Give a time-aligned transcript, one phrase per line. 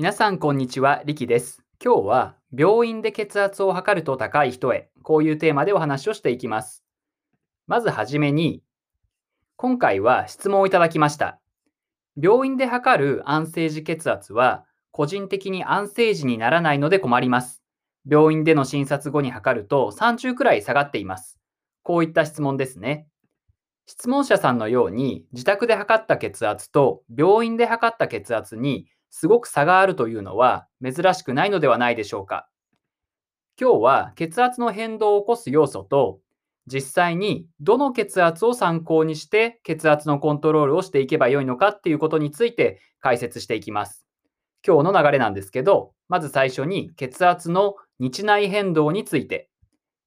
[0.00, 1.02] 皆さん、こんにちは。
[1.04, 1.62] リキです。
[1.78, 6.82] 今日は、病院で血圧を測ると高い人へ、こういうテーマでお話をしていきます。
[7.66, 8.62] まずはじめに、
[9.56, 11.38] 今回は質問をいただきました。
[12.16, 17.62] 病院で測る安静時血圧は、個人的に安静時にならないので困ります。
[18.08, 21.38] 病院での診察後に測ると30くらい下がっています。
[21.82, 23.06] こういった質問ですね。
[23.84, 32.48] 質問者さんのように自宅で測った血圧と病院で測った血圧にすごく差があるというのは珍しくないのではないでしょうか。
[33.60, 36.20] 今日は血圧の変動を起こす要素と
[36.66, 44.06] 実際にどの血圧を参考にして血圧のコントロールをしていけばよいのかっていうことについて解説していきます。
[44.66, 49.48] 今日の流れなんですけど、まず最初に血圧の日内変動について、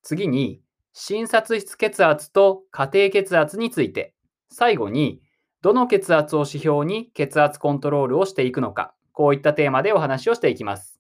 [0.03, 0.61] 次に
[0.93, 4.13] 診察室血圧と家庭血圧について、
[4.49, 5.21] 最後に
[5.63, 10.99] どの血圧を指標に血圧コントロールをしていくのか、こういったテーマでお話をしていきます。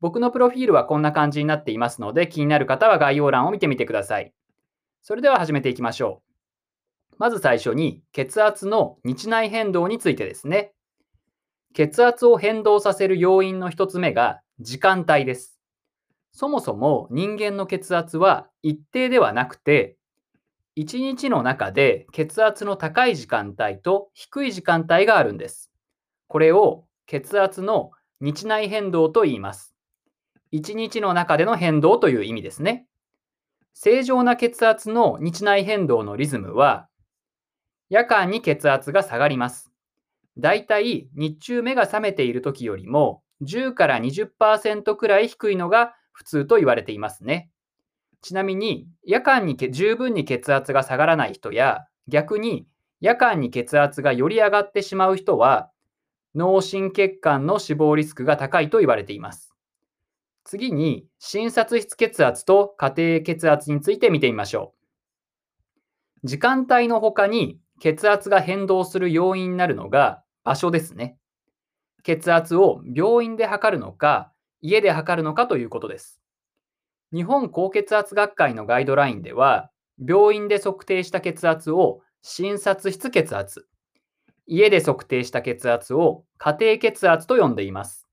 [0.00, 4.34] 僕のプロフィールはこんな感じになっていますので、気になる方は概要欄を見てみてください。
[5.02, 6.20] それでは始めていきましょ
[7.12, 7.16] う。
[7.20, 10.72] まず最初に血圧の日内変動についてですね。
[11.74, 15.60] 血圧を変動させる要因の一つ目が時間帯です。
[16.32, 19.96] そもそも人間の血圧は一定ではなくて、
[20.76, 25.70] 1日の中で血圧の高い時間帯と低い時間帯があるんです。
[26.26, 29.74] これを血圧の日内変動と言います。
[30.52, 32.86] 1日の中での変動という意味ですね。
[33.72, 36.88] 正常な血圧の日内変動のリズムは、
[37.88, 39.72] 夜間に血圧が下がります。
[40.38, 47.50] だいたい日中目が覚めている時よりも10から20%くらい低いのが普通と言われていますね。
[48.24, 52.66] ちなみに夜間に十分に血圧が下がらない人や逆に
[53.02, 55.70] 夜間に血圧がより上がってしまう人は
[56.34, 59.54] 脳神血管の死亡リスクが高いと言われています。
[60.42, 64.72] 次に診察室血圧と家庭血圧について見てみましょ
[66.22, 66.26] う。
[66.26, 71.18] 時間帯の他に血圧が変動する要因になるのが場所ですね。
[72.02, 74.32] 血圧を病院で測るのか
[74.62, 76.22] 家で測るのかということです。
[77.14, 79.70] 日本高血圧学会のガイドラインでは
[80.04, 83.68] 病院で測定した血圧を診察室血圧、
[84.48, 88.08] 家で測定した血圧を家庭血圧と呼んでいます。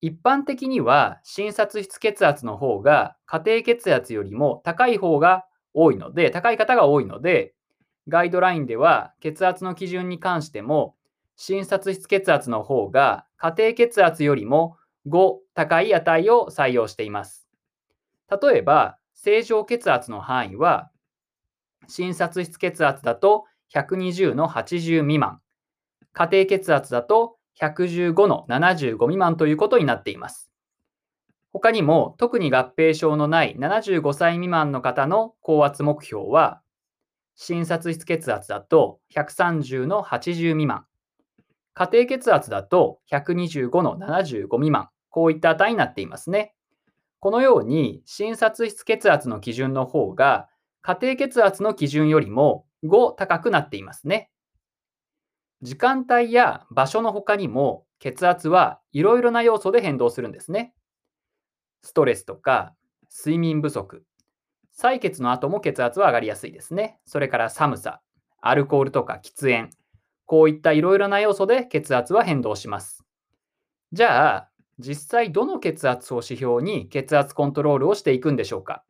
[0.00, 5.44] 一般的には診察室血圧の方が家庭血圧よりも高い方が
[5.74, 7.52] 多いので、高い方が多いので、
[8.08, 10.94] ガイドラインでは血圧の基準に関しても
[11.36, 17.45] 診察室血圧の方が家庭血圧よりも5高い値を採用しています。
[18.28, 20.90] 例えば、正常血圧の範囲は
[21.88, 23.44] 診察室血圧だと
[23.74, 25.40] 120の80未満、
[26.12, 30.50] 家庭血圧だと115の75未満ということになっています。
[31.52, 36.60] 他にも特に合併症のない75歳未満の方の高圧目標は
[37.34, 40.84] 診察室血圧だと130の80未満、
[41.74, 46.54] 家庭血圧だと125の75未満、こういった値になっていますね。
[47.20, 50.48] このように診察室血圧の基準の方が
[50.82, 54.30] 家庭血圧の基準よりも5高くなっていますね。
[55.62, 60.74] 時間帯や場所の他にも血圧はいろいろな要素で変動するんですね。
[61.82, 62.74] ストレスとか
[63.10, 64.04] 睡眠不足、
[64.78, 66.98] 採血の後も血圧は上がりやすいですね。
[67.06, 68.02] それから寒さ、
[68.40, 69.70] アルコールとか喫煙、
[70.26, 73.04] こういったいろいろな要素で血圧は変動します。
[73.92, 78.84] じゃあ、実際どの血圧を指標に血圧コントロールをしていくんでしょうか？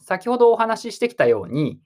[0.00, 1.80] 先ほどお話ししてきたように、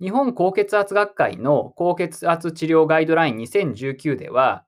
[0.00, 4.64] 日本高血圧学会の高血圧治療ガイドライン2019では、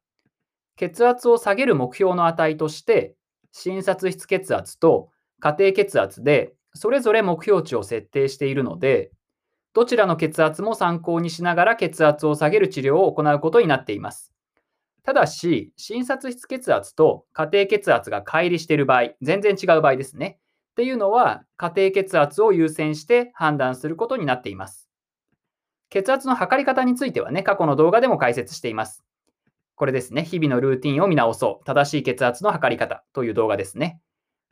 [0.77, 3.17] 血圧を下げる目標の値として、
[3.51, 9.11] 診察室血圧と家庭血圧でそれぞれ目標値を設定しているので、
[9.75, 14.33] どちらの血圧も参考にしながら血圧を下げる治療を行うことになっています。
[15.09, 20.39] ただし、診察室血圧と家庭血圧が乖離している場合、全然違う場合ですね。
[20.73, 24.91] っていうのは、家庭血圧を優先して判断することになっています。
[25.89, 29.03] 血圧の測り方についてはね、過去の動画でも解説しています。
[29.77, 31.65] これですね、日々のルーティンを見直そう。
[31.65, 34.03] 正しい血圧の測り方という動画ですね。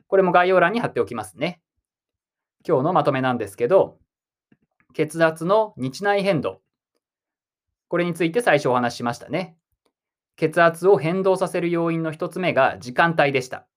[0.07, 1.61] これも概要欄に貼っておきますね。
[2.67, 3.99] 今日のまとめなんですけど、
[4.95, 6.63] 血圧の日内変動。
[7.89, 9.55] これについて最初お話ししましたね。
[10.37, 13.67] 血圧を変動させる要因の1つ目が時間帯でした。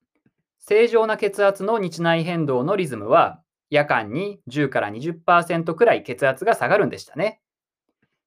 [0.58, 3.40] 正常な血圧の日内変動のリズムは、
[3.70, 7.40] 夜間に10から20%くらい血圧が下がるんでしたね。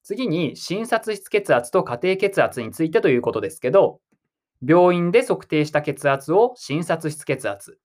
[0.01, 4.01] 次に診察室血圧と家庭血圧についてということですけど、
[4.65, 7.77] 病院で測定した血圧を診察室血圧、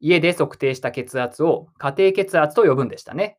[0.00, 3.38] 家で測定した血圧を家庭血圧と呼ぶんでしたね。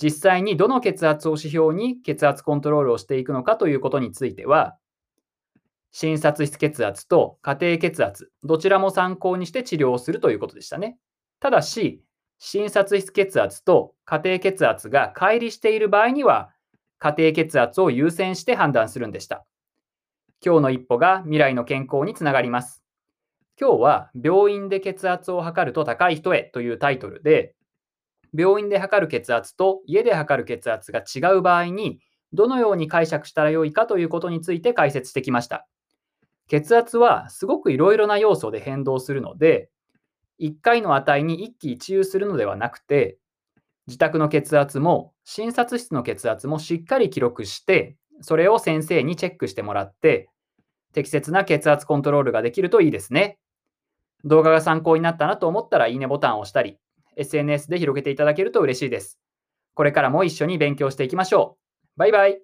[0.00, 4.76] 実際にどの血圧を指標に血圧コントロールをしていくのかということについては、
[5.98, 10.98] 診察室血圧と家庭血圧、どちらも参考にして治療をするということでしたね。
[11.40, 12.02] ただし、
[12.38, 16.50] 診察室血圧と家庭血圧が乖離している場合には、
[16.98, 19.46] 家庭血圧を優先して判断するんでした。
[20.44, 22.84] 今日の一歩が未来の健康につながります。
[23.58, 27.54] 今日は病院で血圧を測ると高い人へというタイトルで、
[28.34, 32.00] 病院で測る血圧と家で測る血圧が違う場合に、
[32.34, 35.66] どのように解釈したらよいかということについて解説してきました。
[36.48, 39.70] 血圧はすごくいろいろな要素で変動するので、
[40.40, 43.18] 1回の値に一喜一憂するのではなくて、
[43.86, 50.28] 自宅の血圧も診察室の血圧もしっかり記録して、それを先生にチェックしてもらって、
[50.92, 53.38] 適切な血圧コントロールができるといいですね。
[54.24, 56.78] 動画が参考になったなと思ったらいいねボタンを押したり、
[57.16, 59.18] SNS で広げていただけると嬉しいです。
[59.74, 61.58] これからも一緒に勉強していきましょ
[61.96, 61.98] う。
[61.98, 62.40] バイバイ。